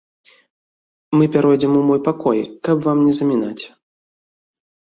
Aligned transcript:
Мы 1.19 1.27
пяройдзем 1.35 1.77
у 1.79 1.83
мой 1.89 2.01
пакой, 2.09 2.39
каб 2.69 2.75
вам 2.87 2.97
не 3.09 3.13
замінаць. 3.19 3.63